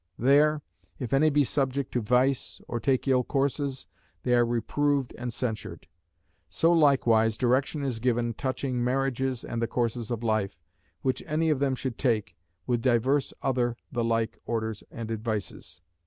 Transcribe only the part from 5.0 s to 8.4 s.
and censured. So likewise direction is given